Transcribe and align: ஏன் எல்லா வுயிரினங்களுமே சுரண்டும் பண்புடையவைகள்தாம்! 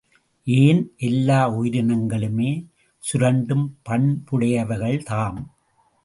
ஏன் 0.47 0.79
எல்லா 0.99 1.49
வுயிரினங்களுமே 1.49 2.51
சுரண்டும் 3.03 3.67
பண்புடையவைகள்தாம்! 3.89 5.39